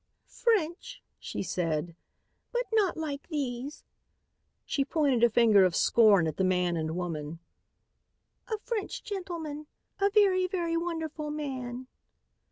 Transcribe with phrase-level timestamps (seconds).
[0.25, 1.95] "French," she said,
[2.51, 3.83] "but not like these,"
[4.65, 7.37] she pointed a finger of scorn at the man and woman.
[8.47, 9.67] "A French gentleman.
[9.99, 11.85] A very, very wonderful man."